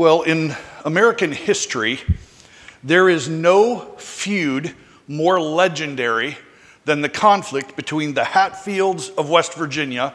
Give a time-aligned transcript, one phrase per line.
[0.00, 2.00] Well, in American history,
[2.82, 4.74] there is no feud
[5.06, 6.38] more legendary
[6.86, 10.14] than the conflict between the Hatfields of West Virginia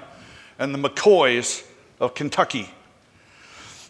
[0.57, 1.63] and the McCoys
[1.99, 2.67] of Kentucky.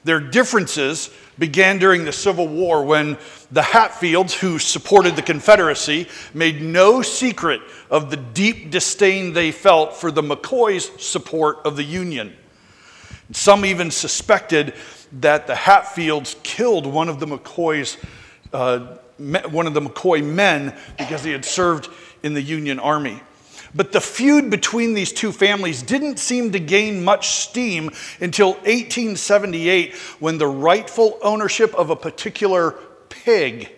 [0.04, 3.18] Their differences began during the Civil War when
[3.50, 9.96] the Hatfields, who supported the Confederacy, made no secret of the deep disdain they felt
[9.96, 12.36] for the McCoys' support of the Union.
[13.32, 14.74] Some even suspected
[15.22, 17.98] that the Hatfields killed one of the McCoys,
[18.54, 18.98] uh,
[19.50, 21.90] one of the McCoy men because he had served
[22.24, 23.22] in the Union Army.
[23.74, 27.92] But the feud between these two families didn't seem to gain much steam
[28.22, 32.72] until 1878 when the rightful ownership of a particular
[33.10, 33.70] pig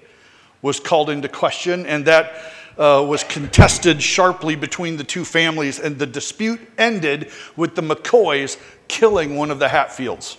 [0.61, 2.33] was called into question, and that
[2.77, 8.59] uh, was contested sharply between the two families, and the dispute ended with the McCoys
[8.87, 10.37] killing one of the Hatfields.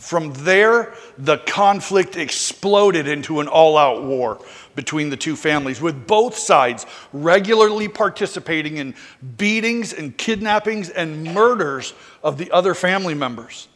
[0.00, 4.40] From there, the conflict exploded into an all out war
[4.74, 8.94] between the two families, with both sides regularly participating in
[9.36, 11.92] beatings and kidnappings and murders
[12.24, 13.68] of the other family members.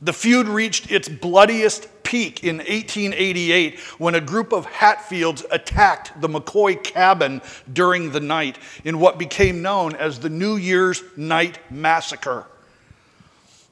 [0.00, 6.28] The feud reached its bloodiest peak in 1888 when a group of Hatfields attacked the
[6.28, 7.42] McCoy cabin
[7.72, 12.46] during the night in what became known as the New Year's Night Massacre.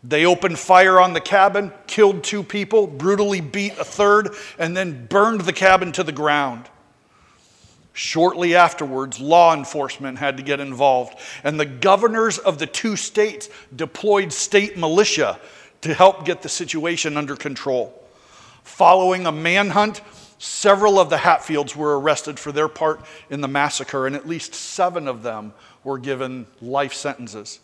[0.04, 5.06] They opened fire on the cabin, killed two people, brutally beat a third, and then
[5.06, 6.68] burned the cabin to the ground.
[7.92, 13.48] Shortly afterwards, law enforcement had to get involved, and the governors of the two states
[13.74, 15.41] deployed state militia
[15.80, 17.92] to help get the situation under control.
[18.62, 20.00] Following a manhunt,
[20.38, 24.54] several of the Hatfields were arrested for their part in the massacre, and at least
[24.54, 27.58] seven of them were given life sentences.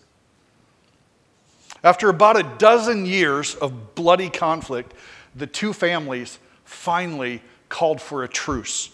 [1.84, 4.94] After about a dozen years of bloody conflict,
[5.36, 8.90] the two families finally called for a truce.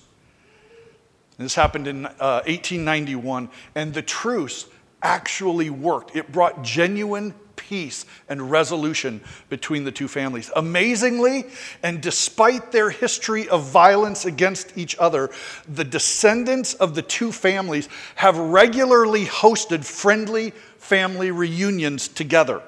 [1.39, 4.67] This happened in uh, 1891, and the truce
[5.03, 6.17] actually worked.
[6.17, 10.51] It brought genuine peace and resolution between the two families.
[10.57, 11.45] Amazingly,
[11.84, 15.31] and despite their history of violence against each other,
[15.69, 22.61] the descendants of the two families have regularly hosted friendly family reunions together.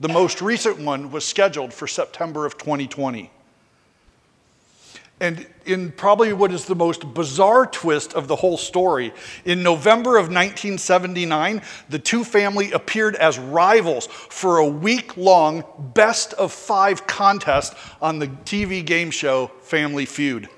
[0.00, 3.30] The most recent one was scheduled for September of 2020.
[5.20, 9.12] And in probably what is the most bizarre twist of the whole story,
[9.44, 16.34] in November of 1979, the two family appeared as rivals for a week long best
[16.34, 20.48] of five contest on the TV game show Family Feud.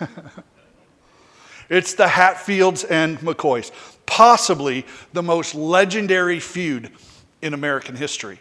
[1.68, 3.70] it's the Hatfields and McCoys,
[4.06, 6.90] possibly the most legendary feud
[7.44, 8.40] in American history.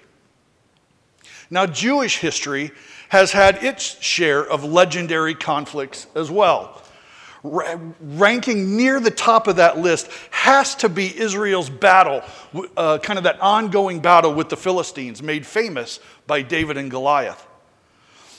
[1.50, 2.72] Now, Jewish history
[3.10, 6.82] has had its share of legendary conflicts as well.
[7.44, 12.22] ranking near the top of that list has to be Israel's battle,
[12.78, 17.46] uh, kind of that ongoing battle with the Philistines, made famous by David and Goliath.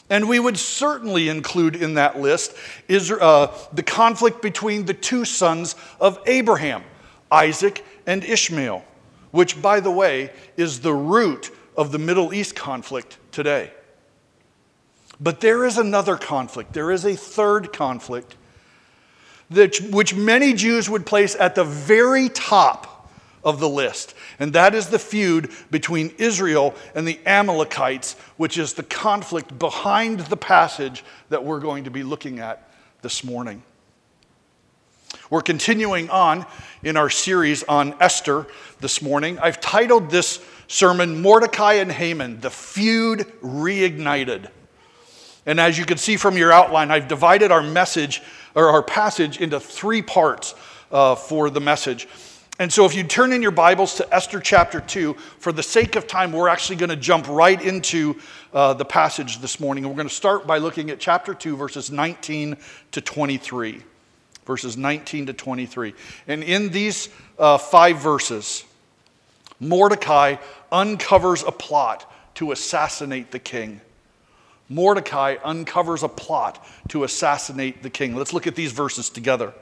[0.08, 2.56] And we would certainly include in that list
[2.88, 6.82] uh, the conflict between the two sons of Abraham,
[7.30, 8.82] Isaac and Ishmael
[9.34, 13.72] which, by the way, is the root of the Middle East conflict today.
[15.18, 18.36] But there is another conflict, there is a third conflict,
[19.50, 23.10] that, which many Jews would place at the very top
[23.42, 24.14] of the list.
[24.38, 30.20] And that is the feud between Israel and the Amalekites, which is the conflict behind
[30.20, 32.70] the passage that we're going to be looking at
[33.02, 33.64] this morning.
[35.30, 36.44] We're continuing on
[36.82, 38.46] in our series on Esther
[38.80, 39.38] this morning.
[39.38, 44.48] I've titled this sermon Mordecai and Haman, the feud reignited.
[45.46, 48.22] And as you can see from your outline, I've divided our message
[48.54, 50.54] or our passage into three parts
[50.92, 52.06] uh, for the message.
[52.58, 55.96] And so, if you turn in your Bibles to Esther chapter 2, for the sake
[55.96, 58.20] of time, we're actually going to jump right into
[58.52, 59.88] uh, the passage this morning.
[59.88, 62.56] we're going to start by looking at chapter 2, verses 19
[62.92, 63.82] to 23
[64.44, 65.94] verses 19 to 23.
[66.28, 67.08] And in these
[67.38, 68.64] uh, five verses,
[69.60, 70.36] Mordecai
[70.70, 73.80] uncovers a plot to assassinate the king.
[74.68, 78.16] Mordecai uncovers a plot to assassinate the king.
[78.16, 79.52] Let's look at these verses together.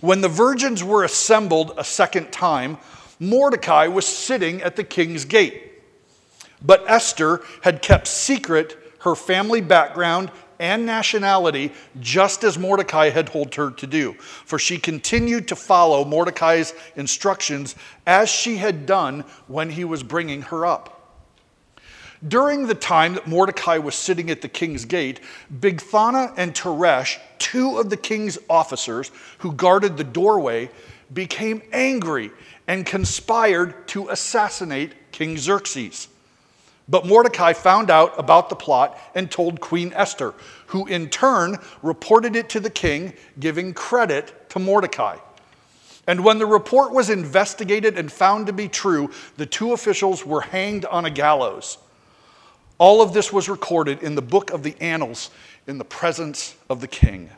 [0.00, 2.78] When the virgins were assembled a second time,
[3.18, 5.62] Mordecai was sitting at the king's gate.
[6.62, 13.54] But Esther had kept secret her family background and nationality, just as Mordecai had told
[13.54, 14.14] her to do.
[14.14, 17.74] For she continued to follow Mordecai's instructions
[18.06, 20.92] as she had done when he was bringing her up.
[22.26, 25.20] During the time that Mordecai was sitting at the king's gate,
[25.52, 30.70] Bigthana and Teresh, two of the king's officers who guarded the doorway,
[31.12, 32.30] became angry
[32.66, 36.08] and conspired to assassinate King Xerxes.
[36.88, 40.34] But Mordecai found out about the plot and told Queen Esther,
[40.66, 45.18] who in turn reported it to the king, giving credit to Mordecai.
[46.06, 50.42] And when the report was investigated and found to be true, the two officials were
[50.42, 51.78] hanged on a gallows.
[52.78, 55.30] All of this was recorded in the book of the Annals
[55.66, 57.30] in the presence of the king.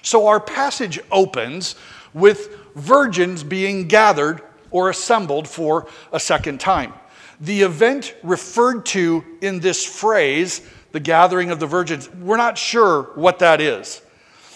[0.00, 1.74] So our passage opens
[2.14, 4.40] with virgins being gathered
[4.70, 6.94] or assembled for a second time.
[7.42, 10.62] The event referred to in this phrase,
[10.92, 14.00] the gathering of the virgins, we're not sure what that is.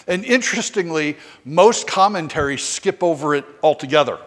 [0.07, 4.17] And interestingly, most commentaries skip over it altogether.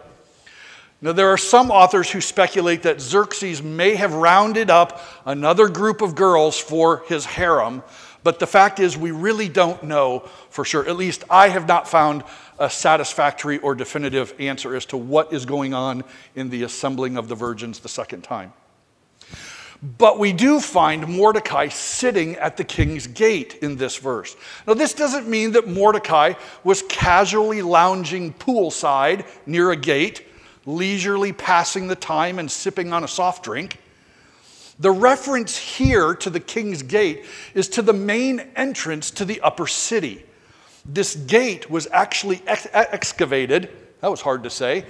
[1.01, 6.03] Now, there are some authors who speculate that Xerxes may have rounded up another group
[6.03, 7.81] of girls for his harem,
[8.23, 10.87] but the fact is, we really don't know for sure.
[10.87, 12.23] At least I have not found
[12.61, 16.03] a satisfactory or definitive answer as to what is going on
[16.35, 18.53] in the assembling of the virgins the second time.
[19.97, 24.35] But we do find Mordecai sitting at the king's gate in this verse.
[24.67, 30.27] Now, this doesn't mean that Mordecai was casually lounging poolside near a gate,
[30.67, 33.79] leisurely passing the time and sipping on a soft drink.
[34.77, 37.25] The reference here to the king's gate
[37.55, 40.25] is to the main entrance to the upper city.
[40.85, 43.69] This gate was actually ex- excavated,
[44.01, 44.85] that was hard to say,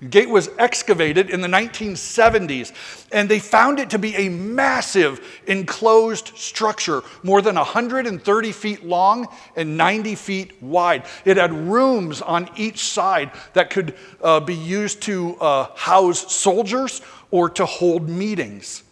[0.00, 2.72] the gate was excavated in the 1970s,
[3.10, 9.28] and they found it to be a massive enclosed structure, more than 130 feet long
[9.56, 11.04] and 90 feet wide.
[11.24, 17.00] It had rooms on each side that could uh, be used to uh, house soldiers
[17.30, 18.82] or to hold meetings.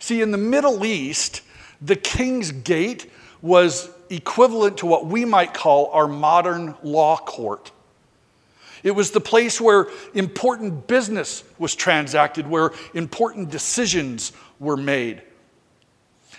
[0.00, 1.40] See, in the Middle East,
[1.80, 3.10] the king's gate
[3.40, 7.72] was equivalent to what we might call our modern law court.
[8.82, 15.22] It was the place where important business was transacted, where important decisions were made.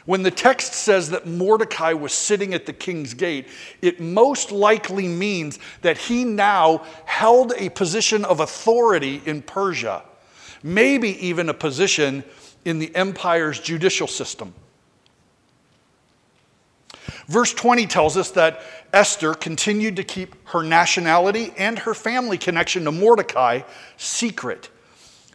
[0.05, 3.47] When the text says that Mordecai was sitting at the king's gate,
[3.81, 10.03] it most likely means that he now held a position of authority in Persia,
[10.61, 12.23] maybe even a position
[12.63, 14.53] in the empire's judicial system.
[17.27, 18.61] Verse 20 tells us that
[18.93, 23.61] Esther continued to keep her nationality and her family connection to Mordecai
[23.97, 24.69] secret,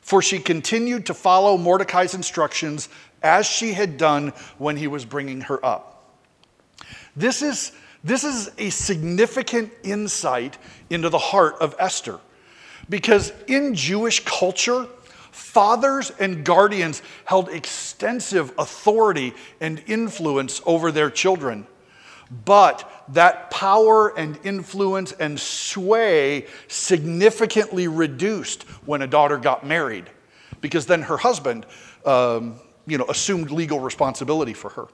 [0.00, 2.88] for she continued to follow Mordecai's instructions
[3.22, 4.28] as she had done
[4.58, 6.14] when he was bringing her up.
[7.16, 7.72] This is,
[8.04, 10.58] this is a significant insight
[10.90, 12.20] into the heart of Esther,
[12.88, 14.86] because in Jewish culture,
[15.32, 21.66] Fathers and guardians held extensive authority and influence over their children.
[22.44, 30.08] But that power and influence and sway significantly reduced when a daughter got married,
[30.60, 31.66] because then her husband,
[32.06, 34.88] um, you know, assumed legal responsibility for her.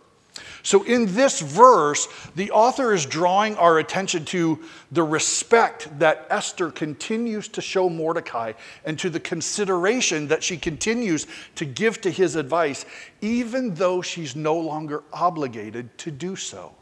[0.62, 6.70] So, in this verse, the author is drawing our attention to the respect that Esther
[6.70, 8.52] continues to show Mordecai
[8.84, 12.84] and to the consideration that she continues to give to his advice,
[13.20, 16.74] even though she's no longer obligated to do so.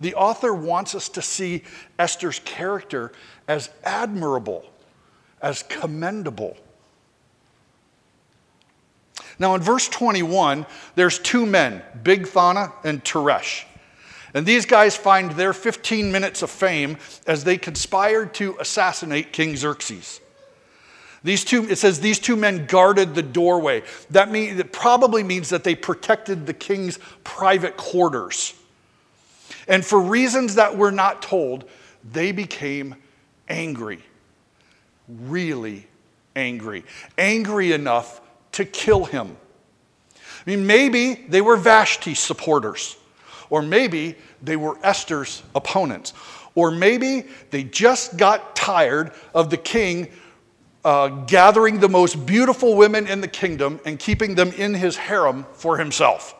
[0.00, 1.64] The author wants us to see
[1.98, 3.12] Esther's character
[3.48, 4.64] as admirable,
[5.42, 6.56] as commendable.
[9.38, 13.64] Now, in verse 21, there's two men, Bigthana and Teresh.
[14.34, 19.56] And these guys find their 15 minutes of fame as they conspired to assassinate King
[19.56, 20.20] Xerxes.
[21.24, 23.82] These two, it says these two men guarded the doorway.
[24.10, 28.54] That, mean, that probably means that they protected the king's private quarters.
[29.68, 31.68] And for reasons that we're not told,
[32.10, 32.96] they became
[33.48, 34.02] angry.
[35.06, 35.86] Really
[36.34, 36.84] angry.
[37.16, 38.20] Angry enough
[38.52, 39.36] to kill him.
[40.16, 42.96] I mean, maybe they were Vashti supporters,
[43.50, 46.14] or maybe they were Esther's opponents,
[46.54, 50.08] or maybe they just got tired of the king
[50.84, 55.44] uh, gathering the most beautiful women in the kingdom and keeping them in his harem
[55.52, 56.34] for himself.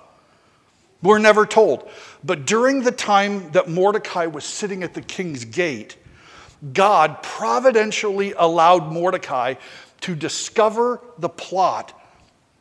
[1.03, 1.89] We're never told.
[2.25, 5.97] But during the time that Mordecai was sitting at the king's gate,
[6.73, 9.55] God providentially allowed Mordecai
[10.01, 11.99] to discover the plot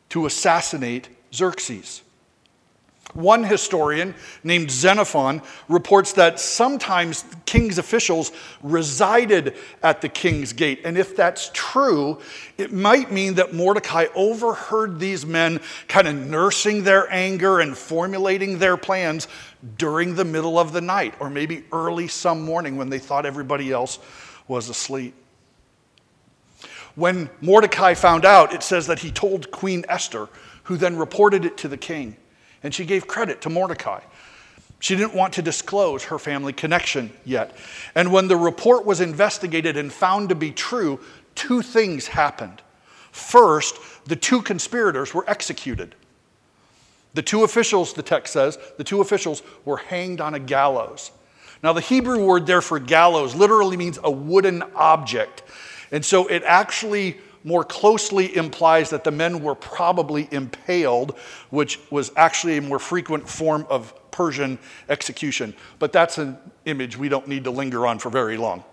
[0.10, 2.04] to assassinate Xerxes.
[3.14, 10.82] One historian named Xenophon reports that sometimes king's officials resided at the king's gate.
[10.84, 12.20] And if that's true,
[12.58, 18.60] it might mean that Mordecai overheard these men kind of nursing their anger and formulating
[18.60, 19.30] their plans
[19.78, 23.72] during the middle of the night, or maybe early some morning when they thought everybody
[23.72, 24.00] else
[24.48, 25.16] was asleep.
[26.96, 30.28] When Mordecai found out, it says that he told Queen Esther,
[30.64, 32.18] who then reported it to the king.
[32.64, 34.02] And she gave credit to Mordecai.
[34.80, 37.58] She didn't want to disclose her family connection yet.
[37.96, 41.00] And when the report was investigated and found to be true,
[41.36, 42.62] two things happened.
[43.12, 45.96] First, the two conspirators were executed.
[47.16, 51.12] The two officials, the text says, the two officials were hanged on a gallows.
[51.64, 55.42] Now, the Hebrew word there for gallows literally means a wooden object.
[55.92, 61.18] And so it actually more closely implies that the men were probably impaled,
[61.50, 64.58] which was actually a more frequent form of Persian
[64.90, 65.54] execution.
[65.80, 68.64] But that's an image we don't need to linger on for very long.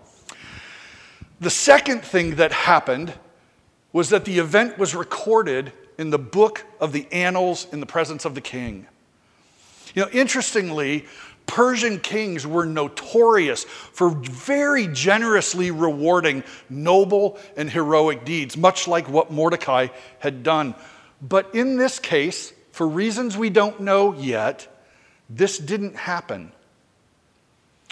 [1.39, 3.13] The second thing that happened
[3.93, 8.25] was that the event was recorded in the book of the annals in the presence
[8.25, 8.87] of the king.
[9.93, 11.05] You know, interestingly,
[11.45, 19.31] Persian kings were notorious for very generously rewarding noble and heroic deeds, much like what
[19.31, 19.87] Mordecai
[20.19, 20.75] had done.
[21.21, 24.67] But in this case, for reasons we don't know yet,
[25.29, 26.51] this didn't happen.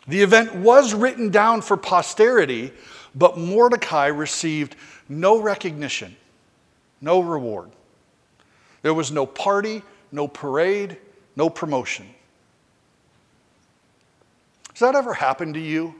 [0.07, 2.73] The event was written down for posterity,
[3.15, 4.75] but Mordecai received
[5.07, 6.15] no recognition,
[6.99, 7.71] no reward.
[8.81, 9.81] There was no party,
[10.11, 10.97] no parade,
[11.35, 12.07] no promotion.
[14.73, 15.95] Has that ever happened to you?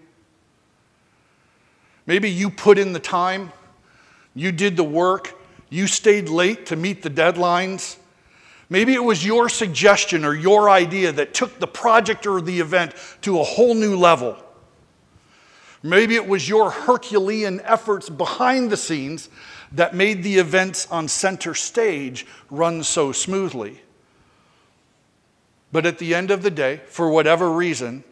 [2.05, 3.51] Maybe you put in the time,
[4.35, 5.39] you did the work,
[5.69, 7.97] you stayed late to meet the deadlines.
[8.69, 12.93] Maybe it was your suggestion or your idea that took the project or the event
[13.21, 14.37] to a whole new level.
[15.83, 19.29] Maybe it was your Herculean efforts behind the scenes
[19.71, 23.81] that made the events on center stage run so smoothly.
[25.71, 28.03] But at the end of the day, for whatever reason,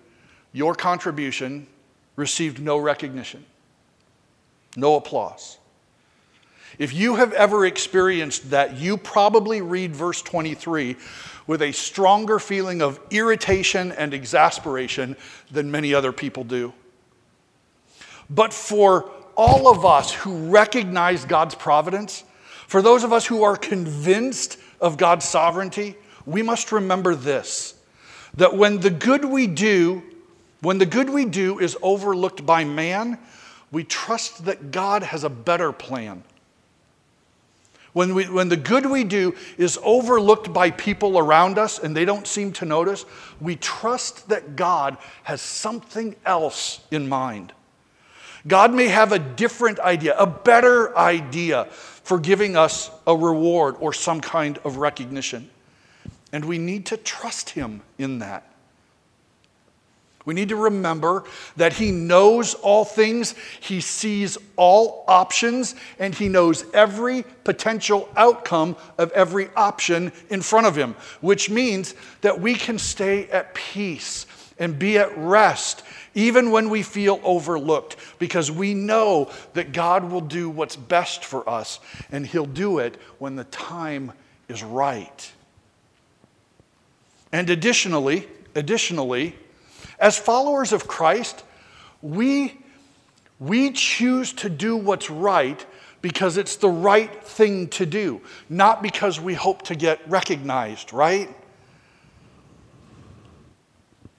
[0.53, 1.67] your contribution
[2.15, 3.46] received no recognition,
[4.75, 5.58] no applause.
[6.77, 10.96] If you have ever experienced that, you probably read verse 23
[11.48, 15.15] with a stronger feeling of irritation and exasperation
[15.51, 16.74] than many other people do.
[18.29, 22.24] But for all of us who recognize God's providence,
[22.67, 27.75] for those of us who are convinced of God's sovereignty, we must remember this
[28.36, 30.01] that when the good we do
[30.62, 33.18] when the good we do is overlooked by man,
[33.72, 36.24] we trust that God has a better plan.
[37.94, 42.06] When, we, when the good we do is overlooked by people around us and they
[42.06, 43.06] don't seem to notice,
[43.41, 47.51] we trust that God has something else in mind.
[48.48, 53.94] God may have a different idea, a better idea for giving us a reward or
[53.94, 55.50] some kind of recognition.
[56.32, 58.50] And we need to trust Him in that.
[60.25, 61.24] We need to remember
[61.58, 68.75] that He knows all things, He sees all options, and He knows every potential outcome
[68.98, 74.25] of every option in front of Him, which means that we can stay at peace
[74.60, 80.22] and be at rest even when we feel overlooked, because we know that God will
[80.22, 81.80] do what's best for us,
[82.12, 84.12] and He'll do it when the time
[84.50, 85.32] is right.
[87.32, 89.36] And additionally, additionally,
[90.01, 91.43] as followers of Christ,
[92.01, 92.60] we,
[93.39, 95.63] we choose to do what's right
[96.01, 101.29] because it's the right thing to do, not because we hope to get recognized, right?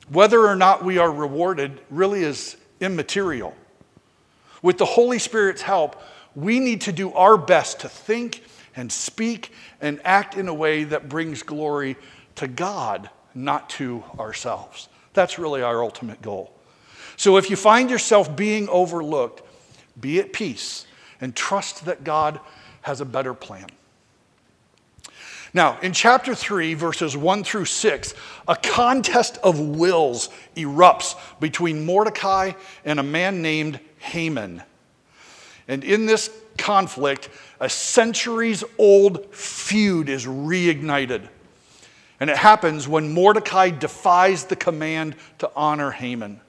[0.09, 3.57] Whether or not we are rewarded really is immaterial.
[4.63, 6.01] With the Holy Spirit's help,
[6.37, 8.45] we need to do our best to think
[8.77, 11.97] and speak and act in a way that brings glory
[12.37, 14.89] to God, not to ourselves.
[15.15, 16.53] That's really our ultimate goal.
[17.17, 19.43] So if you find yourself being overlooked,
[20.01, 20.87] be at peace
[21.21, 22.41] and trust that God
[22.83, 23.67] has a better plan.
[25.55, 28.15] Now, in chapter 3, verses 1 through 6,
[28.49, 32.53] a contest of wills erupts between Mordecai
[32.87, 34.63] and a man named Haman.
[35.69, 37.29] And in this conflict,
[37.61, 41.29] a centuries old feud is reignited.
[42.23, 46.41] And it happens when Mordecai defies the command to honor Haman.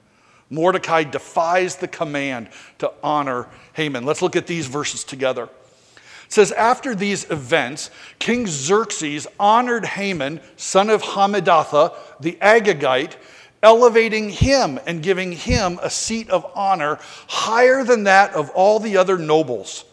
[0.48, 4.04] Mordecai defies the command to honor Haman.
[4.04, 5.48] Let's look at these verses together.
[5.96, 7.90] It says, After these events,
[8.20, 13.16] King Xerxes honored Haman, son of Hammedatha, the Agagite,
[13.60, 18.96] elevating him and giving him a seat of honor higher than that of all the
[18.96, 19.84] other nobles.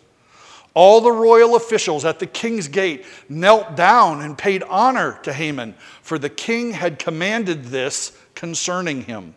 [0.73, 5.75] All the royal officials at the king's gate knelt down and paid honor to Haman,
[6.01, 9.35] for the king had commanded this concerning him.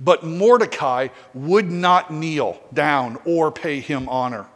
[0.00, 4.46] But Mordecai would not kneel down or pay him honor.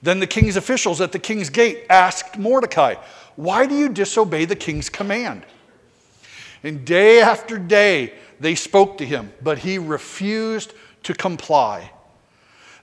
[0.00, 2.94] Then the king's officials at the king's gate asked Mordecai,
[3.36, 5.44] Why do you disobey the king's command?
[6.62, 10.72] And day after day they spoke to him, but he refused
[11.02, 11.90] to comply.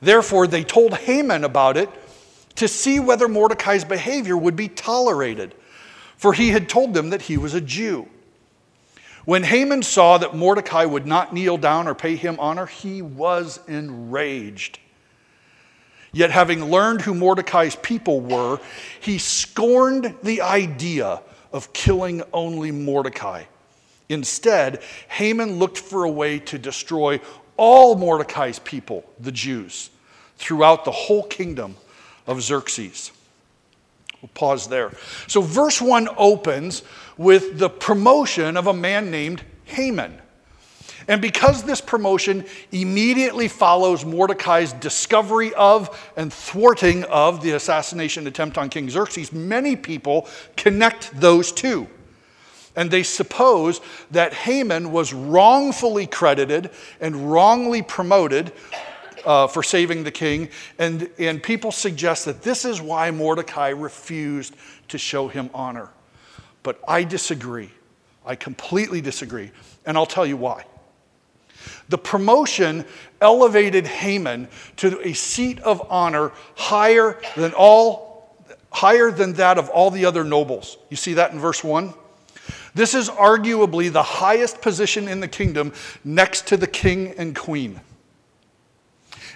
[0.02, 1.90] Therefore, they told Haman about it
[2.56, 5.56] to see whether Mordecai's behavior would be tolerated,
[6.18, 8.08] for he had told them that he was a Jew.
[9.26, 13.60] When Haman saw that Mordecai would not kneel down or pay him honor, he was
[13.68, 14.80] enraged.
[16.12, 18.60] Yet, having learned who Mordecai's people were,
[19.00, 21.22] he scorned the idea
[21.54, 23.44] of killing only Mordecai.
[24.10, 27.22] Instead, Haman looked for a way to destroy
[27.56, 29.90] all Mordecai's people, the Jews,
[30.38, 31.78] throughout the whole kingdom
[32.32, 33.12] of Xerxes.
[34.22, 34.92] We'll pause there.
[35.28, 36.84] So, verse 1 opens
[37.18, 40.20] with the promotion of a man named Haman.
[41.08, 48.58] And because this promotion immediately follows Mordecai's discovery of and thwarting of the assassination attempt
[48.58, 51.88] on King Xerxes, many people connect those two.
[52.76, 56.70] And they suppose that Haman was wrongfully credited
[57.02, 58.54] and wrongly promoted
[59.26, 60.50] uh, for saving the king.
[60.80, 64.56] And, and people suggest that this is why Mordecai refused
[64.90, 65.90] to show him honor.
[66.64, 67.72] But I disagree.
[68.26, 69.52] I completely disagree.
[69.86, 70.66] And I'll tell you why.
[71.90, 72.86] The promotion
[73.20, 74.48] elevated Haman
[74.78, 78.12] to a seat of honor higher than all
[78.72, 80.78] higher than that of all the other nobles.
[80.90, 81.94] You see that in verse 1?
[82.74, 85.74] This is arguably the highest position in the kingdom
[86.06, 87.82] next to the king and queen.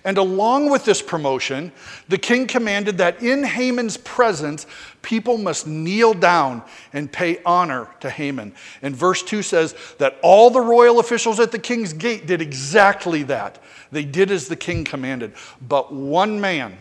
[0.05, 1.71] And along with this promotion,
[2.07, 4.67] the king commanded that in Haman's presence,
[5.01, 6.61] people must kneel down
[6.93, 8.53] and pay honor to Haman.
[8.83, 13.23] And verse 2 says that all the royal officials at the king's gate did exactly
[13.23, 13.61] that.
[13.91, 15.33] They did as the king commanded.
[15.59, 16.77] But one man,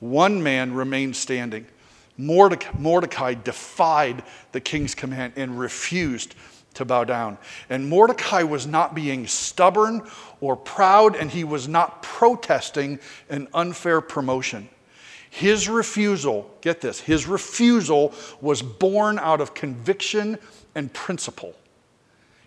[0.00, 1.66] one man remained standing.
[2.16, 4.22] Mordecai, defied
[4.52, 6.34] the king's command and refused
[6.74, 7.38] to bow down.
[7.70, 10.02] And Mordecai was not being stubborn
[10.44, 12.98] or proud, and he was not protesting
[13.30, 14.68] an unfair promotion.
[15.30, 20.38] His refusal, get this, his refusal was born out of conviction
[20.74, 21.54] and principle.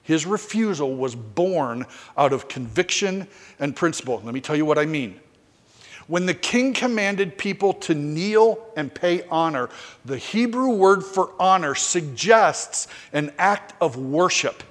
[0.04, 3.28] His refusal was born out of conviction
[3.60, 4.22] and principle.
[4.24, 5.20] Let me tell you what I mean.
[6.06, 9.70] When the king commanded people to kneel and pay honor,
[10.06, 14.64] the Hebrew word for honor suggests an act of worship.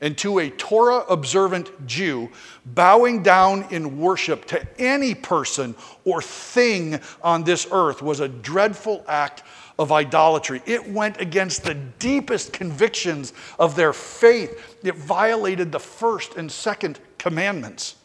[0.00, 2.30] And to a Torah observant Jew,
[2.64, 9.04] bowing down in worship to any person or thing on this earth was a dreadful
[9.06, 9.42] act
[9.78, 10.62] of idolatry.
[10.66, 16.98] It went against the deepest convictions of their faith, it violated the first and second
[17.18, 17.96] commandments.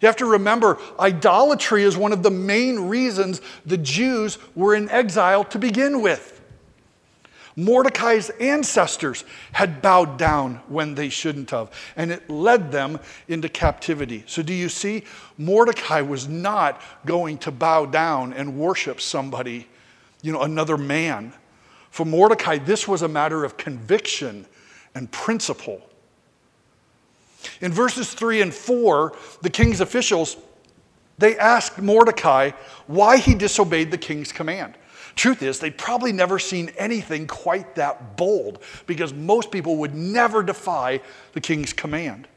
[0.00, 4.90] You have to remember, idolatry is one of the main reasons the Jews were in
[4.90, 6.35] exile to begin with.
[7.56, 14.24] Mordecai's ancestors had bowed down when they shouldn't have, and it led them into captivity.
[14.26, 15.04] So, do you see?
[15.38, 19.66] Mordecai was not going to bow down and worship somebody,
[20.20, 21.32] you know, another man.
[21.90, 24.44] For Mordecai, this was a matter of conviction
[24.94, 25.80] and principle.
[27.62, 30.36] In verses 3 and 4, the king's officials
[31.18, 32.50] they asked Mordecai
[32.86, 34.74] why he disobeyed the king's command.
[35.16, 40.42] Truth is, they'd probably never seen anything quite that bold because most people would never
[40.42, 41.00] defy
[41.32, 42.28] the king's command.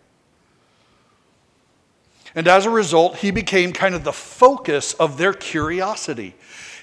[2.36, 6.36] And as a result, he became kind of the focus of their curiosity.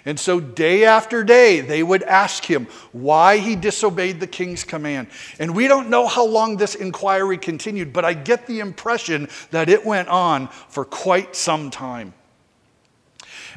[0.05, 5.09] And so, day after day, they would ask him why he disobeyed the king's command.
[5.41, 9.69] And we don't know how long this inquiry continued, but I get the impression that
[9.69, 12.15] it went on for quite some time.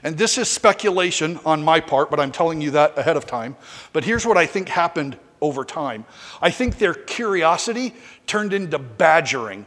[0.04, 3.56] And this is speculation on my part, but I'm telling you that ahead of time.
[3.94, 6.06] But here's what I think happened over time
[6.42, 7.94] I think their curiosity
[8.28, 9.66] turned into badgering.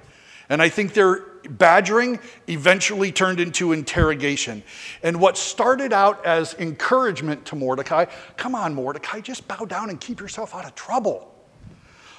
[0.48, 4.62] And I think their badgering eventually turned into interrogation.
[5.02, 10.00] And what started out as encouragement to Mordecai come on, Mordecai, just bow down and
[10.00, 11.28] keep yourself out of trouble.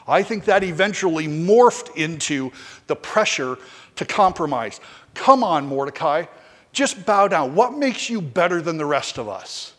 [0.08, 2.52] I think that eventually morphed into
[2.88, 3.58] the pressure
[3.96, 4.82] to compromise.
[5.14, 6.26] Come on, Mordecai,
[6.74, 7.56] Just bow down.
[7.56, 9.74] What makes you better than the rest of us?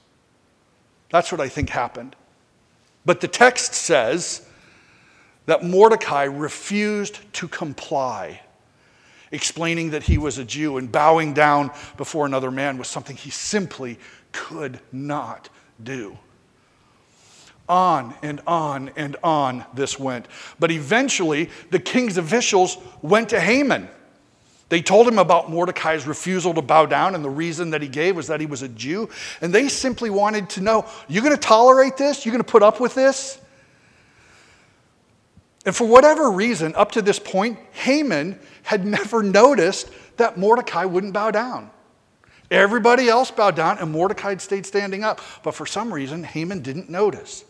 [1.11, 2.17] That's what I think happened.
[3.05, 4.49] But the text says
[5.47, 8.41] that Mordecai refused to comply,
[9.31, 13.31] explaining that he was a Jew and bowing down before another man was something he
[13.31, 13.99] simply
[14.33, 15.49] could not
[15.83, 16.17] do.
[17.69, 20.27] On and on and on this went.
[20.59, 23.89] But eventually, the king's officials went to Haman
[24.71, 28.17] they told him about Mordecai's refusal to bow down, and the reason that he gave
[28.17, 29.09] was that he was a Jew.
[29.41, 32.25] And they simply wanted to know you're going to tolerate this?
[32.25, 33.41] You're going to put up with this?
[35.67, 41.13] And for whatever reason, up to this point, Haman had never noticed that Mordecai wouldn't
[41.13, 41.71] bow down.
[42.51, 45.21] Everybody else bowed down, and Mordecai stayed standing up.
[45.43, 47.45] But for some reason, Haman didn't notice.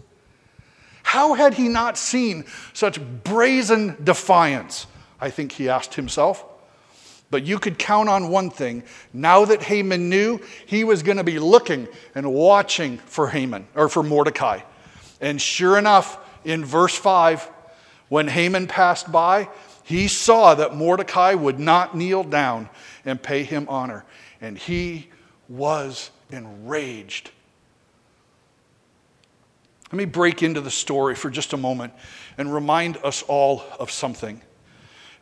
[1.03, 4.87] How had he not seen such brazen defiance?
[5.21, 6.45] I think he asked himself.
[7.35, 8.85] But you could count on one thing.
[9.13, 13.89] Now that Haman knew, he was going to be looking and watching for Haman or
[13.89, 14.61] for Mordecai.
[15.21, 17.43] And sure enough, in verse 5,
[18.09, 19.49] when Haman passed by,
[19.83, 22.69] he saw that Mordecai would not kneel down
[23.05, 24.05] and pay him honor.
[24.41, 25.09] And he
[25.49, 27.33] was enraged.
[29.91, 31.95] Let me break into the story for just a moment
[32.39, 34.41] and remind us all of something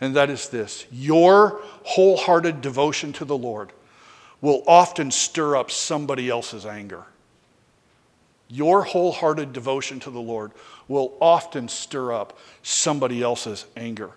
[0.02, 3.72] and that is this your wholehearted devotion to the Lord
[4.40, 7.04] will often stir up somebody else's anger.
[8.48, 10.50] Your wholehearted devotion to the Lord
[10.88, 14.10] will often stir up somebody else's anger.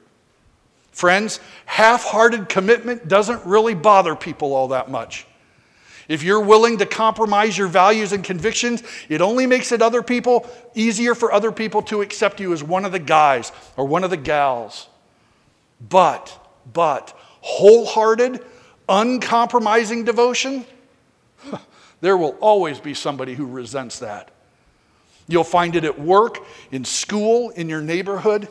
[0.91, 5.27] Friends, half hearted commitment doesn't really bother people all that much.
[6.07, 10.49] If you're willing to compromise your values and convictions, it only makes it other people
[10.73, 14.09] easier for other people to accept you as one of the guys or one of
[14.09, 14.87] the gals.
[15.79, 16.37] But,
[16.71, 18.43] but, wholehearted,
[18.87, 20.65] uncompromising devotion,
[22.01, 24.31] there will always be somebody who resents that.
[25.27, 26.39] You'll find it at work,
[26.71, 28.47] in school, in your neighborhood.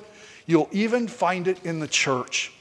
[0.47, 2.53] You'll even find it in the church.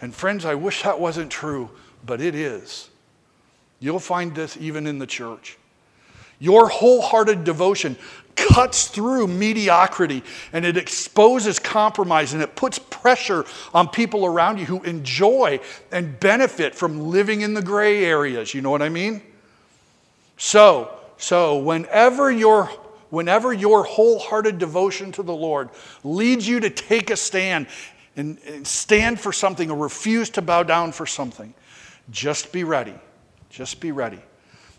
[0.00, 1.70] And friends, I wish that wasn't true,
[2.04, 2.90] but it is.
[3.80, 5.58] You'll find this even in the church.
[6.38, 7.96] Your wholehearted devotion
[8.36, 10.22] cuts through mediocrity
[10.52, 15.58] and it exposes compromise and it puts pressure on people around you who enjoy
[15.90, 18.52] and benefit from living in the gray areas.
[18.52, 19.22] You know what I mean?
[20.36, 22.70] So, so whenever your
[23.08, 25.70] whenever your wholehearted devotion to the Lord
[26.04, 27.68] leads you to take a stand
[28.16, 31.54] and, and stand for something or refuse to bow down for something,
[32.10, 32.94] just be ready.
[33.48, 34.20] Just be ready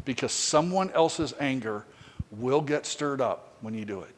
[0.08, 1.86] because someone else's anger
[2.32, 4.10] will get stirred up when you do it.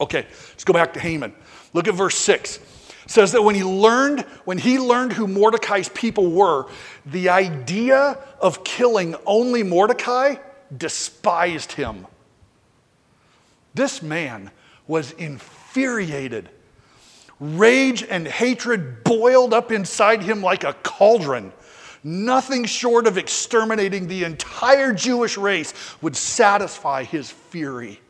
[0.00, 1.32] Okay, let's go back to Haman.
[1.72, 2.56] Look at verse 6.
[2.56, 2.62] It
[3.06, 6.66] says that when he learned when he learned who Mordecai's people were,
[7.06, 10.34] the idea of killing only Mordecai
[10.76, 12.06] despised him.
[13.74, 14.50] This man
[14.88, 16.48] was infuriated.
[17.38, 21.52] Rage and hatred boiled up inside him like a cauldron.
[22.02, 28.00] Nothing short of exterminating the entire Jewish race would satisfy his fury.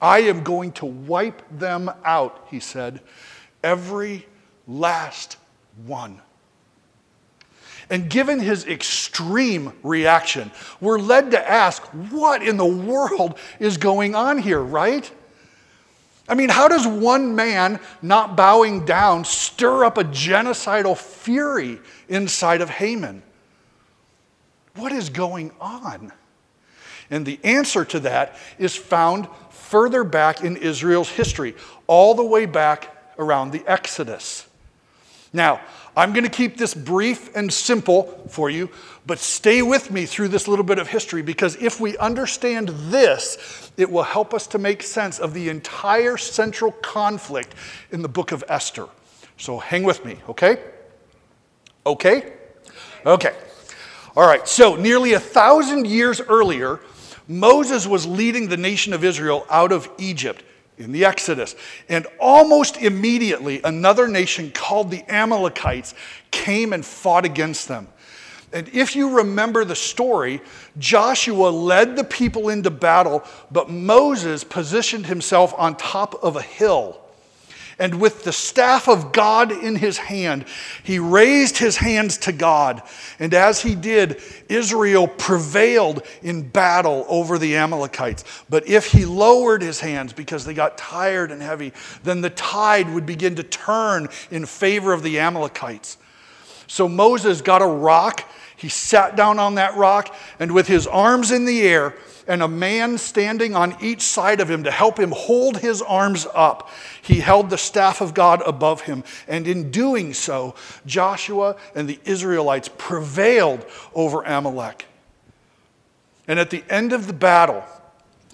[0.00, 3.00] I am going to wipe them out, he said,
[3.62, 4.26] every
[4.66, 5.36] last
[5.84, 6.20] one.
[7.90, 14.14] And given his extreme reaction, we're led to ask, what in the world is going
[14.14, 15.10] on here, right?
[16.30, 22.60] I mean, how does one man not bowing down stir up a genocidal fury inside
[22.60, 23.24] of Haman?
[24.76, 26.12] What is going on?
[27.10, 31.56] And the answer to that is found further back in Israel's history,
[31.88, 34.46] all the way back around the Exodus.
[35.32, 35.60] Now,
[35.96, 38.70] I'm going to keep this brief and simple for you,
[39.06, 43.70] but stay with me through this little bit of history because if we understand this,
[43.76, 47.54] it will help us to make sense of the entire central conflict
[47.90, 48.86] in the book of Esther.
[49.36, 50.62] So hang with me, okay?
[51.84, 52.34] Okay?
[53.04, 53.34] Okay.
[54.16, 56.80] All right, so nearly a thousand years earlier,
[57.26, 60.44] Moses was leading the nation of Israel out of Egypt
[60.80, 61.54] in the Exodus.
[61.88, 65.94] And almost immediately, another nation called the Amalekites
[66.30, 67.88] came and fought against them.
[68.52, 70.40] And if you remember the story,
[70.78, 77.00] Joshua led the people into battle, but Moses positioned himself on top of a hill
[77.80, 80.44] and with the staff of God in his hand,
[80.84, 82.82] he raised his hands to God.
[83.18, 88.24] And as he did, Israel prevailed in battle over the Amalekites.
[88.48, 91.72] But if he lowered his hands because they got tired and heavy,
[92.04, 95.96] then the tide would begin to turn in favor of the Amalekites.
[96.66, 98.24] So Moses got a rock
[98.60, 101.94] He sat down on that rock, and with his arms in the air,
[102.26, 106.26] and a man standing on each side of him to help him hold his arms
[106.34, 106.70] up,
[107.02, 109.04] he held the staff of God above him.
[109.28, 110.54] And in doing so,
[110.86, 114.86] Joshua and the Israelites prevailed over Amalek.
[116.28, 117.64] And at the end of the battle,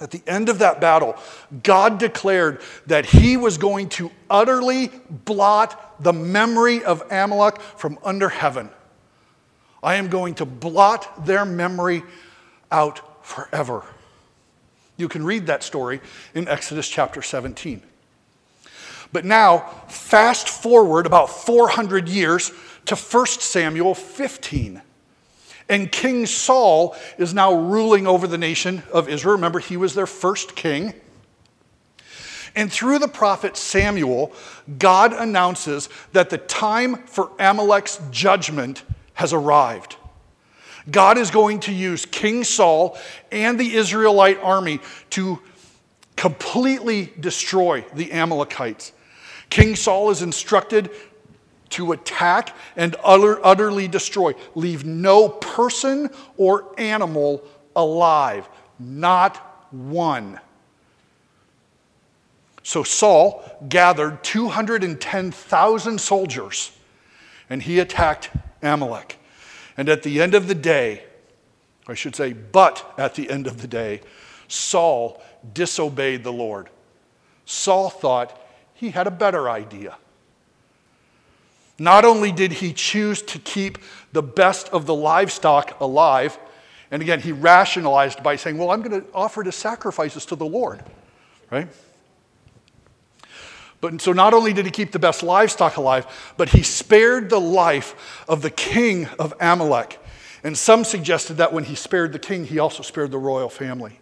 [0.01, 1.17] at the end of that battle,
[1.63, 8.29] God declared that he was going to utterly blot the memory of Amalek from under
[8.29, 8.69] heaven.
[9.83, 12.03] I am going to blot their memory
[12.71, 13.85] out forever.
[14.97, 16.01] You can read that story
[16.35, 17.83] in Exodus chapter 17.
[19.13, 19.59] But now,
[19.89, 22.53] fast forward about 400 years
[22.87, 24.81] to 1 Samuel 15.
[25.69, 29.35] And King Saul is now ruling over the nation of Israel.
[29.35, 30.95] Remember, he was their first king.
[32.55, 34.33] And through the prophet Samuel,
[34.79, 38.85] God announces that the time for Amalek's judgment
[39.15, 39.97] has arrived.
[40.91, 42.97] God is going to use King Saul
[43.33, 45.41] and the Israelite army to
[46.17, 48.93] completely destroy the Amalekites.
[49.51, 50.91] King Saul is instructed
[51.71, 54.33] to attack and utter, utterly destroy.
[54.55, 57.43] Leave no person or animal
[57.75, 59.37] alive, not
[59.73, 60.41] one.
[62.63, 66.73] So Saul gathered 210,000 soldiers
[67.49, 68.31] and he attacked
[68.63, 69.16] Amalek.
[69.77, 71.05] And at the end of the day,
[71.87, 74.01] I should say, but at the end of the day,
[74.49, 76.69] Saul disobeyed the Lord.
[77.45, 78.41] Saul thought
[78.75, 79.97] he had a better idea.
[81.79, 83.79] Not only did he choose to keep
[84.13, 86.39] the best of the livestock alive,
[86.91, 90.47] and again, he rationalized by saying, Well, I'm going to offer the sacrifices to the
[90.47, 90.83] Lord,
[91.51, 91.69] right?
[93.81, 97.41] But so not only did he keep the best livestock alive, but he spared the
[97.41, 99.99] life of the king of Amalek.
[100.43, 104.01] And some suggested that when he spared the king, he also spared the royal family.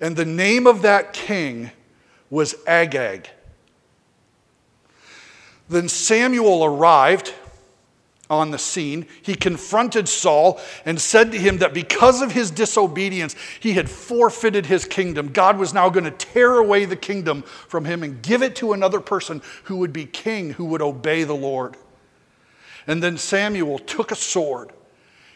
[0.00, 1.70] And the name of that king
[2.30, 3.28] was Agag.
[5.68, 7.32] Then Samuel arrived
[8.32, 9.06] on the scene.
[9.20, 14.64] He confronted Saul and said to him that because of his disobedience, he had forfeited
[14.64, 15.28] his kingdom.
[15.28, 18.72] God was now going to tear away the kingdom from him and give it to
[18.72, 21.76] another person who would be king, who would obey the Lord.
[22.86, 24.72] And then Samuel took a sword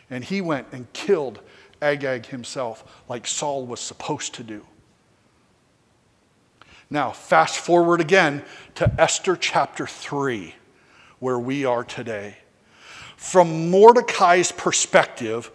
[0.09, 1.40] and he went and killed
[1.82, 4.64] Agag himself, like Saul was supposed to do.
[6.88, 8.42] Now, fast forward again
[8.76, 10.54] to Esther chapter 3,
[11.18, 12.38] where we are today.
[13.16, 15.50] From Mordecai's perspective,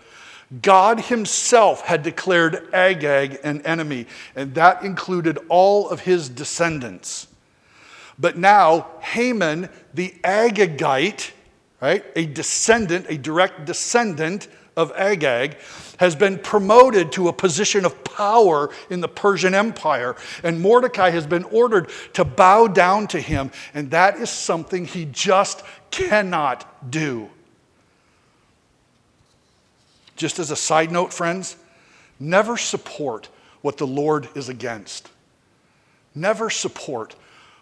[0.61, 7.27] God himself had declared Agag an enemy, and that included all of his descendants.
[8.19, 11.31] But now, Haman, the Agagite,
[11.81, 15.57] right, a descendant, a direct descendant of Agag,
[15.97, 20.15] has been promoted to a position of power in the Persian Empire.
[20.43, 23.51] And Mordecai has been ordered to bow down to him.
[23.73, 27.29] And that is something he just cannot do.
[30.21, 31.55] Just as a side note, friends,
[32.19, 33.27] never support
[33.63, 35.09] what the Lord is against.
[36.13, 37.15] Never support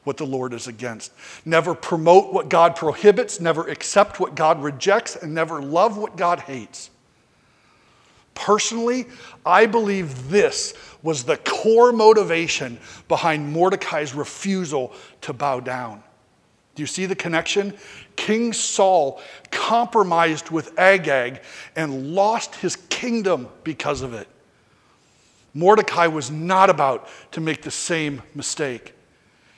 [0.04, 1.14] what the Lord is against.
[1.46, 6.42] Never promote what God prohibits, never accept what God rejects, and never love what God
[6.42, 6.90] hates.
[8.36, 9.08] Personally,
[9.46, 14.92] I believe this was the core motivation behind Mordecai's refusal
[15.22, 16.04] to bow down.
[16.80, 17.74] Do you see the connection?
[18.16, 21.42] King Saul compromised with Agag
[21.76, 24.30] and lost his kingdom because of it.
[25.54, 28.94] Mordecai was not about to make the same mistake.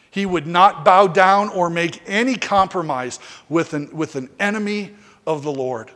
[0.10, 4.96] He would not bow down or make any compromise with an, with an enemy
[5.28, 5.92] of the Lord.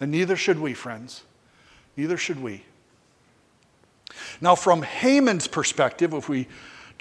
[0.00, 1.22] And neither should we, friends.
[1.96, 2.66] Neither should we.
[4.42, 6.46] Now, from Haman's perspective, if we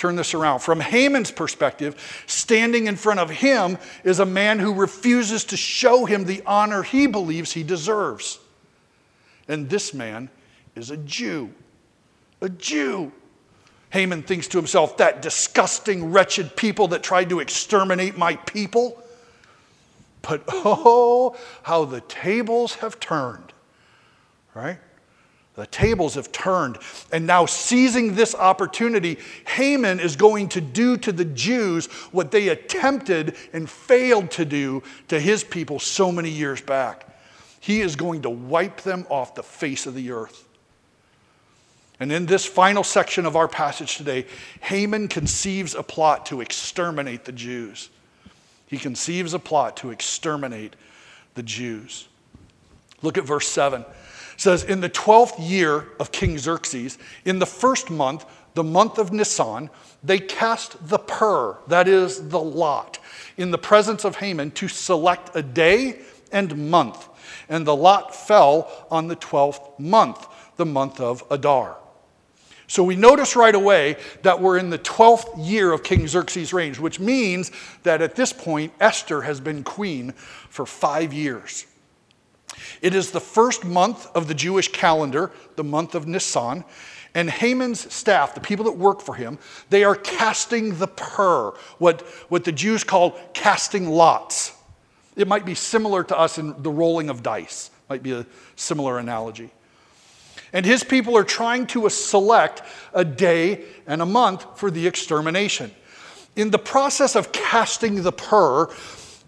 [0.02, 4.74] turn this around, from Haman's perspective, standing in front of him is a man who
[4.74, 8.40] refuses to show him the honor he believes he deserves.
[9.48, 10.30] And this man
[10.76, 11.54] is a Jew.
[12.42, 13.12] A Jew.
[13.92, 19.02] Haman thinks to himself, that disgusting, wretched people that tried to exterminate my people.
[20.24, 23.52] But oh, how the tables have turned
[24.54, 24.78] right?
[25.56, 26.78] The tables have turned.
[27.12, 32.50] And now, seizing this opportunity, Haman is going to do to the Jews what they
[32.50, 37.06] attempted and failed to do to his people so many years back.
[37.60, 40.48] He is going to wipe them off the face of the earth.
[42.00, 44.26] And in this final section of our passage today,
[44.62, 47.90] Haman conceives a plot to exterminate the Jews.
[48.66, 50.76] He conceives a plot to exterminate
[51.36, 52.08] the Jews.
[53.04, 53.86] Look at verse 7.
[54.42, 58.26] Says, In the 12th year of King Xerxes, in the first month,
[58.56, 59.70] the month of Nisan,
[60.04, 62.98] they cast the pur, that is the lot,
[63.38, 66.00] in the presence of Haman to select a day
[66.32, 67.08] and month.
[67.50, 70.26] And the lot fell on the 12th month,
[70.56, 71.78] the month of Adar.
[72.66, 76.74] So we notice right away that we're in the 12th year of King Xerxes' reign,
[76.74, 77.52] which means
[77.84, 80.14] that at this point, Esther has been queen
[80.50, 81.68] for five years.
[82.82, 86.64] It is the first month of the Jewish calendar, the month of Nisan,
[87.14, 89.38] and Haman's staff, the people that work for him,
[89.70, 94.54] they are casting the pur, what, what the Jews call casting lots.
[95.16, 98.98] It might be similar to us in the rolling of dice, might be a similar
[98.98, 99.52] analogy.
[100.54, 102.62] And his people are trying to select
[102.94, 105.72] a day and a month for the extermination.
[106.36, 108.68] In the process of casting the pur,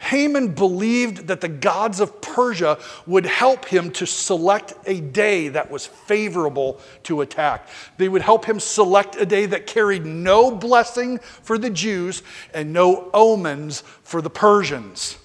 [0.03, 5.71] Haman believed that the gods of Persia would help him to select a day that
[5.71, 7.69] was favorable to attack.
[7.97, 12.21] They would help him select a day that carried no blessing for the Jews
[12.53, 15.17] and no omens for the Persians.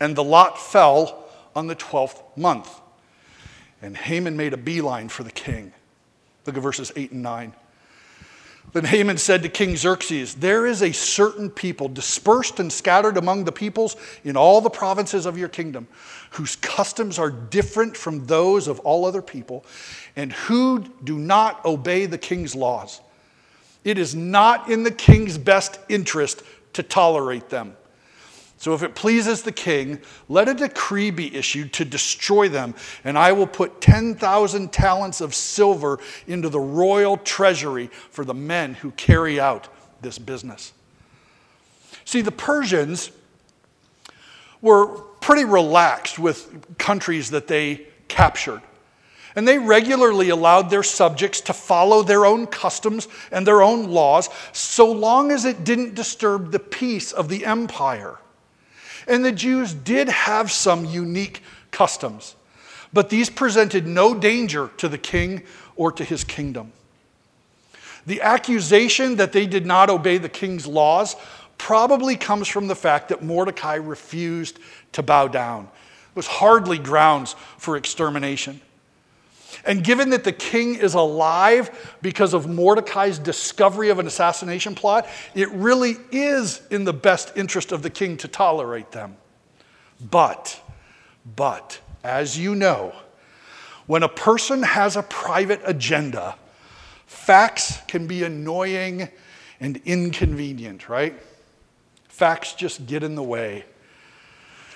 [0.00, 2.80] And the lot fell on the 12th month.
[3.80, 5.72] And Haman made a beeline for the king.
[6.44, 7.54] Look at verses 8 and 9.
[8.74, 13.44] Then Haman said to King Xerxes, There is a certain people dispersed and scattered among
[13.44, 15.86] the peoples in all the provinces of your kingdom,
[16.30, 19.64] whose customs are different from those of all other people,
[20.16, 23.00] and who do not obey the king's laws.
[23.84, 27.76] It is not in the king's best interest to tolerate them.
[28.64, 32.74] So if it pleases the king, let a decree be issued to destroy them,
[33.04, 38.72] and I will put 10,000 talents of silver into the royal treasury for the men
[38.72, 39.68] who carry out
[40.00, 40.72] this business.
[42.06, 43.10] See, the Persians
[44.62, 44.86] were
[45.20, 48.62] pretty relaxed with countries that they captured.
[49.36, 54.30] And they regularly allowed their subjects to follow their own customs and their own laws
[54.54, 58.20] so long as it didn't disturb the peace of the empire.
[59.06, 62.36] And the Jews did have some unique customs,
[62.92, 65.42] but these presented no danger to the king
[65.76, 66.72] or to his kingdom.
[68.06, 71.16] The accusation that they did not obey the king's laws
[71.58, 74.58] probably comes from the fact that Mordecai refused
[74.92, 75.64] to bow down.
[75.64, 78.60] It was hardly grounds for extermination.
[79.66, 85.08] And given that the king is alive because of Mordecai's discovery of an assassination plot,
[85.34, 89.16] it really is in the best interest of the king to tolerate them.
[90.10, 90.60] But,
[91.36, 92.94] but, as you know,
[93.86, 96.36] when a person has a private agenda,
[97.06, 99.08] facts can be annoying
[99.60, 101.14] and inconvenient, right?
[102.08, 103.64] Facts just get in the way.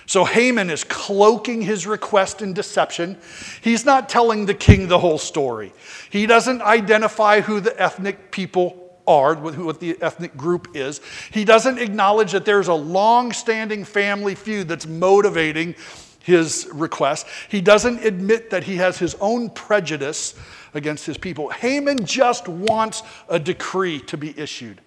[0.09, 3.19] So Haman is cloaking his request in deception.
[3.61, 5.71] He's not telling the king the whole story.
[6.09, 11.03] He doesn't identify who the ethnic people are, what the ethnic group is.
[11.31, 15.75] He doesn't acknowledge that there's a long standing family feud that's motivating
[16.21, 17.27] his request.
[17.51, 20.35] He doesn't admit that he has his own prejudice
[20.73, 21.51] against his people.
[21.51, 24.81] Haman just wants a decree to be issued.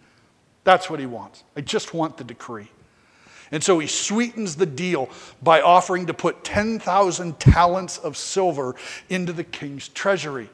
[0.64, 1.44] That's what he wants.
[1.56, 2.70] I just want the decree.
[3.52, 5.10] And so he sweetens the deal
[5.42, 8.76] by offering to put 10,000 talents of silver
[9.10, 10.50] into the king's treasury.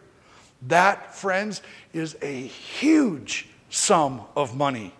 [0.64, 1.62] That, friends,
[1.94, 4.94] is a huge sum of money.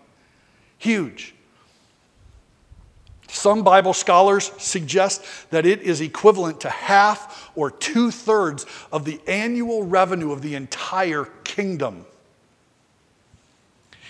[0.78, 1.34] Huge.
[3.28, 9.20] Some Bible scholars suggest that it is equivalent to half or two thirds of the
[9.26, 12.06] annual revenue of the entire kingdom.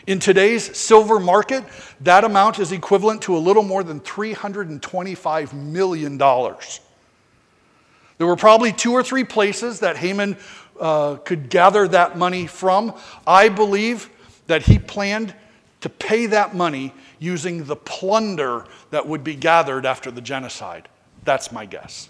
[0.08, 1.64] In today's silver market,
[2.00, 6.16] that amount is equivalent to a little more than $325 million.
[6.16, 10.38] There were probably two or three places that Haman
[10.80, 12.94] uh, could gather that money from.
[13.26, 14.08] I believe
[14.46, 15.34] that he planned
[15.82, 20.88] to pay that money using the plunder that would be gathered after the genocide.
[21.24, 22.08] That's my guess.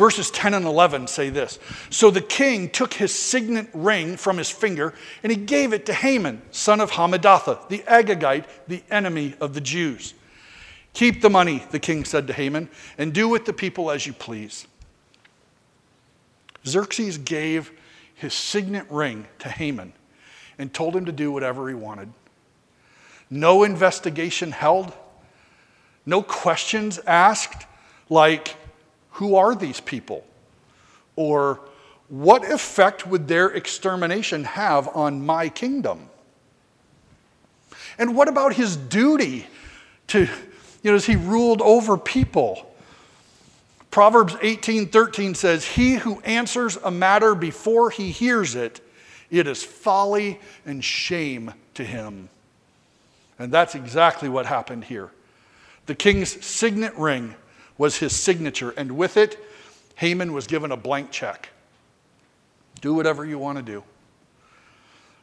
[0.00, 1.58] Verses 10 and 11 say this
[1.90, 5.92] So the king took his signet ring from his finger and he gave it to
[5.92, 10.14] Haman, son of Hammedatha, the Agagite, the enemy of the Jews.
[10.94, 14.14] Keep the money, the king said to Haman, and do with the people as you
[14.14, 14.66] please.
[16.66, 17.70] Xerxes gave
[18.14, 19.92] his signet ring to Haman
[20.58, 22.10] and told him to do whatever he wanted.
[23.28, 24.94] No investigation held,
[26.06, 27.66] no questions asked,
[28.08, 28.56] like,
[29.20, 30.24] who are these people?
[31.14, 31.60] Or
[32.08, 36.08] what effect would their extermination have on my kingdom?
[37.98, 39.46] And what about his duty
[40.06, 40.26] to
[40.82, 42.74] you know, as he ruled over people.
[43.90, 48.80] Proverbs 18:13 says, "He who answers a matter before he hears it,
[49.30, 52.30] it is folly and shame to him."
[53.38, 55.10] And that's exactly what happened here.
[55.84, 57.34] The king's signet ring
[57.80, 59.42] was his signature, and with it,
[59.94, 61.48] Haman was given a blank check.
[62.82, 63.82] Do whatever you want to do.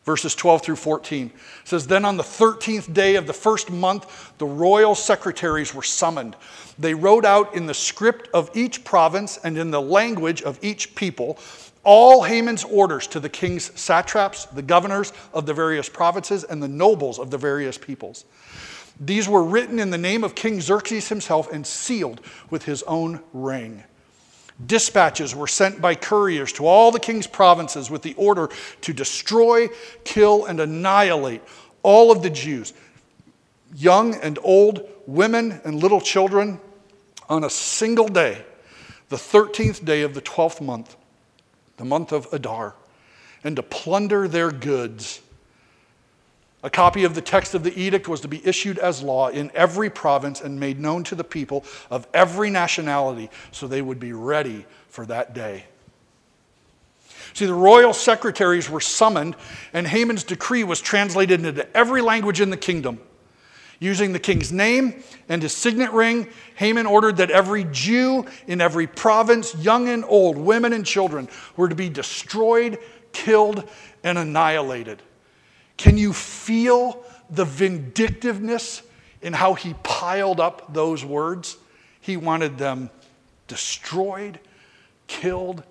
[0.06, 1.32] Verses 12 through 14
[1.66, 6.36] says, Then on the 13th day of the first month, the royal secretaries were summoned.
[6.80, 10.96] They wrote out in the script of each province and in the language of each
[10.96, 11.38] people
[11.84, 16.68] all Haman's orders to the king's satraps, the governors of the various provinces, and the
[16.68, 18.26] nobles of the various peoples.
[19.00, 23.22] These were written in the name of King Xerxes himself and sealed with his own
[23.34, 23.84] ring.
[24.66, 28.50] Dispatches were sent by couriers to all the king's provinces with the order
[28.82, 29.70] to destroy,
[30.04, 31.42] kill, and annihilate
[31.84, 32.74] all of the Jews,
[33.76, 36.60] young and old, women and little children,
[37.30, 38.44] on a single day,
[39.10, 40.96] the 13th day of the 12th month
[41.78, 42.76] the month of Adar,
[43.44, 45.22] and to plunder their goods.
[46.64, 49.52] A copy of the text of the edict was to be issued as law in
[49.54, 54.12] every province and made known to the people of every nationality so they would be
[54.12, 55.66] ready for that day.
[57.34, 59.36] See, the royal secretaries were summoned,
[59.72, 63.00] and Haman's decree was translated into every language in the kingdom.
[63.80, 68.88] Using the king's name and his signet ring, Haman ordered that every Jew in every
[68.88, 72.80] province, young and old, women and children, were to be destroyed,
[73.12, 73.70] killed,
[74.04, 75.04] and annihilated.
[75.78, 78.82] Can you feel the vindictiveness
[79.22, 81.58] in how he piled up those words?
[82.02, 82.90] He wanted them
[83.48, 84.40] destroyed,
[85.08, 85.64] killed,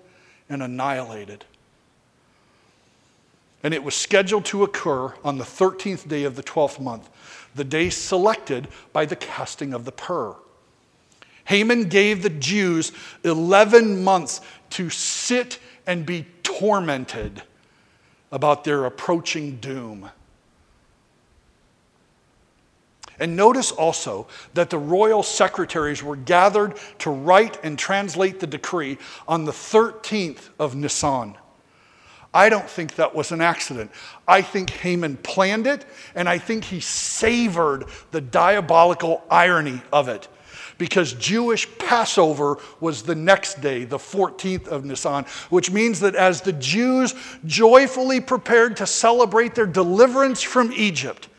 [0.49, 1.45] and annihilated.
[3.63, 7.09] And it was scheduled to occur on the 13th day of the 12th month
[7.55, 10.35] the day selected by the casting of the pur.
[11.45, 12.91] Haman gave the Jews
[13.23, 14.41] 11 months
[14.71, 17.41] to sit and be tormented
[18.31, 20.09] about their approaching doom.
[23.19, 28.97] And notice also that the royal secretaries were gathered to write and translate the decree
[29.27, 31.35] on the 13th of Nisan.
[32.33, 33.89] I don't think that was an accident.
[34.27, 40.27] I think Haman planned it, and I think he savored the diabolical irony of it.
[40.77, 46.41] Because Jewish Passover was the next day, the 14th of Nisan, which means that as
[46.41, 47.15] the Jews
[47.45, 51.29] joyfully prepared to celebrate their deliverance from Egypt,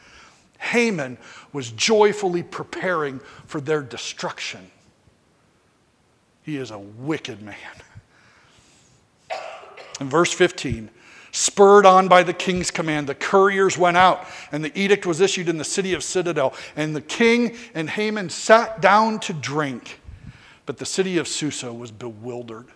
[0.58, 1.18] Haman
[1.52, 4.70] was joyfully preparing for their destruction.
[6.42, 7.54] He is a wicked man.
[10.00, 10.90] In verse 15,
[11.38, 15.48] spurred on by the king's command, the couriers went out, and the edict was issued
[15.48, 16.52] in the city of Citadel.
[16.74, 20.00] And the king and Haman sat down to drink,
[20.66, 22.66] but the city of Susa was bewildered.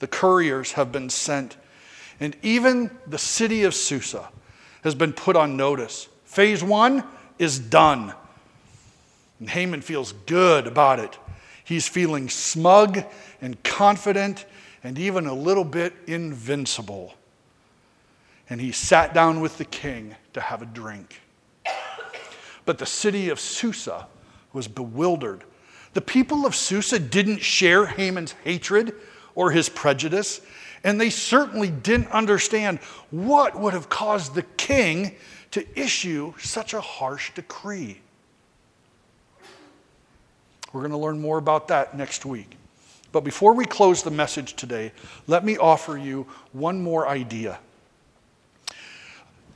[0.00, 1.56] The couriers have been sent,
[2.20, 4.28] and even the city of Susa
[4.84, 6.08] has been put on notice.
[6.26, 7.02] Phase one
[7.38, 8.12] is done.
[9.40, 11.16] And Haman feels good about it.
[11.64, 13.04] He's feeling smug
[13.40, 14.44] and confident
[14.82, 17.14] and even a little bit invincible.
[18.50, 21.20] And he sat down with the king to have a drink.
[22.64, 24.06] But the city of Susa
[24.52, 25.44] was bewildered.
[25.94, 28.94] The people of Susa didn't share Haman's hatred
[29.34, 30.40] or his prejudice,
[30.84, 32.78] and they certainly didn't understand
[33.10, 35.16] what would have caused the king
[35.50, 38.00] to issue such a harsh decree.
[40.72, 42.56] We're going to learn more about that next week.
[43.18, 44.92] But before we close the message today,
[45.26, 47.58] let me offer you one more idea.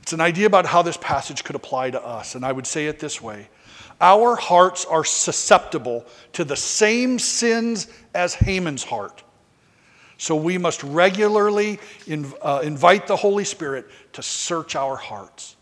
[0.01, 2.87] It's an idea about how this passage could apply to us, and I would say
[2.87, 3.47] it this way
[4.01, 9.23] Our hearts are susceptible to the same sins as Haman's heart.
[10.17, 11.79] So we must regularly
[12.41, 15.55] uh, invite the Holy Spirit to search our hearts.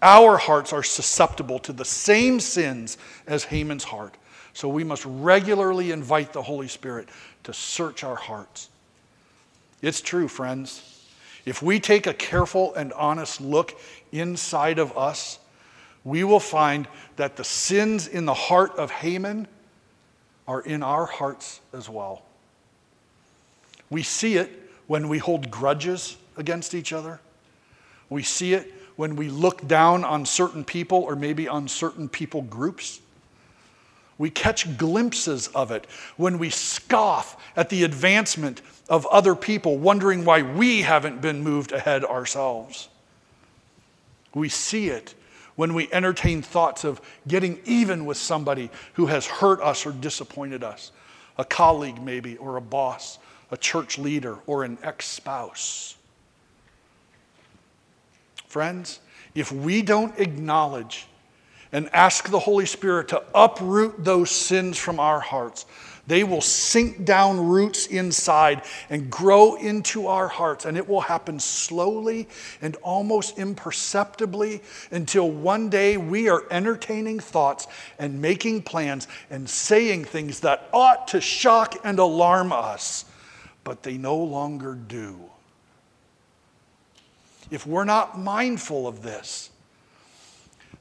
[0.00, 4.16] Our hearts are susceptible to the same sins as Haman's heart.
[4.58, 7.08] So we must regularly invite the Holy Spirit
[7.44, 8.70] to search our hearts.
[9.82, 11.00] It's true, friends.
[11.44, 13.78] If we take a careful and honest look
[14.10, 15.38] inside of us,
[16.02, 19.46] we will find that the sins in the heart of Haman
[20.48, 22.22] are in our hearts as well.
[23.90, 24.50] We see it
[24.88, 27.20] when we hold grudges against each other.
[28.10, 32.42] We see it when we look down on certain people or maybe on certain people
[32.42, 32.98] groups.
[34.18, 40.24] We catch glimpses of it when we scoff at the advancement of other people, wondering
[40.24, 42.88] why we haven't been moved ahead ourselves.
[44.34, 45.14] We see it
[45.54, 50.64] when we entertain thoughts of getting even with somebody who has hurt us or disappointed
[50.64, 50.90] us,
[51.36, 53.18] a colleague maybe, or a boss,
[53.50, 55.96] a church leader, or an ex spouse.
[58.46, 59.00] Friends,
[59.34, 61.06] if we don't acknowledge
[61.72, 65.66] and ask the Holy Spirit to uproot those sins from our hearts,
[66.08, 70.64] they will sink down roots inside and grow into our hearts.
[70.64, 72.26] And it will happen slowly
[72.62, 77.66] and almost imperceptibly until one day we are entertaining thoughts
[77.98, 83.04] and making plans and saying things that ought to shock and alarm us,
[83.62, 85.20] but they no longer do.
[87.50, 89.50] If we're not mindful of this,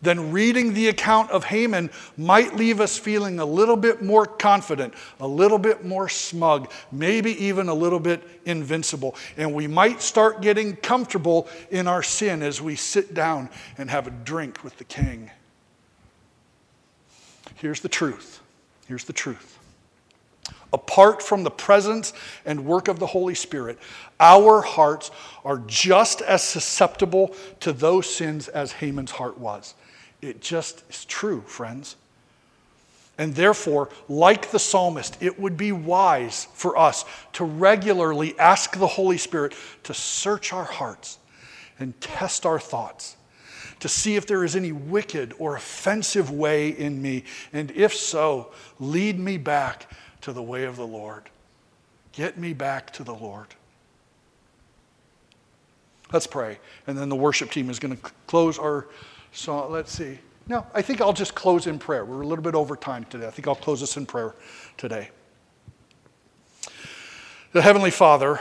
[0.02, 4.94] then reading the account of Haman might leave us feeling a little bit more confident,
[5.20, 9.16] a little bit more smug, maybe even a little bit invincible.
[9.38, 14.08] And we might start getting comfortable in our sin as we sit down and have
[14.08, 15.32] a drink with the king.
[17.56, 18.42] Here's the truth.
[18.88, 19.58] Here's the truth.
[20.72, 22.14] Apart from the presence
[22.46, 23.80] and work of the Holy Spirit,
[24.20, 25.12] our hearts
[25.44, 29.74] are just as susceptible to those sins as Haman's heart was.
[30.22, 31.96] It just is true, friends.
[33.18, 37.04] And therefore, like the psalmist, it would be wise for us
[37.34, 41.18] to regularly ask the Holy Spirit to search our hearts
[41.80, 43.16] and test our thoughts,
[43.80, 47.24] to see if there is any wicked or offensive way in me.
[47.54, 49.90] And if so, lead me back
[50.22, 51.24] to the way of the Lord.
[52.12, 53.48] Get me back to the Lord.
[56.12, 56.60] Let's pray.
[56.86, 58.88] And then the worship team is going to close our
[59.38, 60.18] so let's see.
[60.48, 62.04] No, I think I'll just close in prayer.
[62.04, 63.28] We're a little bit over time today.
[63.28, 64.34] I think I'll close this in prayer
[64.78, 65.12] today.
[67.52, 68.40] The Heavenly Father,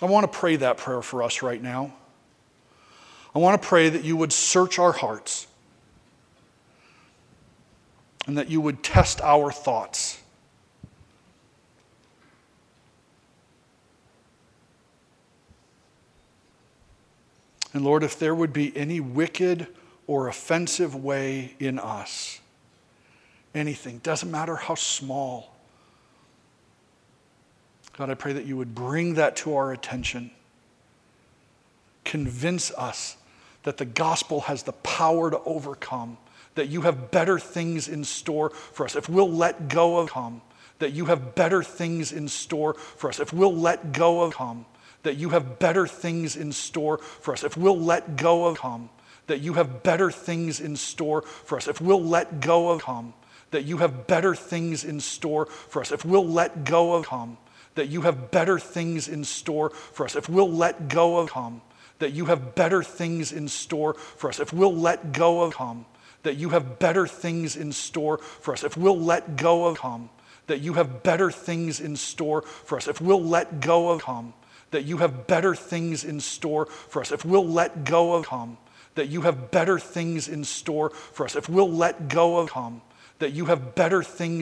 [0.00, 1.92] I want to pray that prayer for us right now.
[3.34, 5.46] I want to pray that you would search our hearts
[8.26, 10.15] and that you would test our thoughts.
[17.76, 19.66] And Lord, if there would be any wicked
[20.06, 22.40] or offensive way in us,
[23.54, 25.54] anything, doesn't matter how small,
[27.98, 30.30] God, I pray that you would bring that to our attention.
[32.06, 33.18] Convince us
[33.64, 36.16] that the gospel has the power to overcome,
[36.54, 38.96] that you have better things in store for us.
[38.96, 40.40] If we'll let go of come,
[40.78, 43.20] that you have better things in store for us.
[43.20, 44.64] If we'll let go of come,
[45.06, 47.44] that you have better things in store for us.
[47.44, 48.90] If we'll let go of come,
[49.28, 51.68] that you have better things in store for us.
[51.68, 53.14] If we'll let go of come,
[53.52, 55.92] that you have better things in store for us.
[55.92, 57.38] If we'll let go of come,
[57.76, 60.16] that you have better things in store for us.
[60.16, 61.62] If we'll let go of come,
[62.00, 64.40] that you have better things in store for us.
[64.40, 65.86] If we'll let go of come,
[66.24, 68.64] that you have better things in store for us.
[68.64, 70.10] If we'll let go of come,
[70.48, 72.88] that you have better things in store for us.
[72.88, 74.34] If we'll let go of come,
[74.70, 77.12] that you have better things in store for us.
[77.12, 78.58] If we'll let go of come,
[78.94, 81.36] that you have better things in store for us.
[81.36, 82.82] If we'll let go of come,
[83.18, 84.34] that you have better things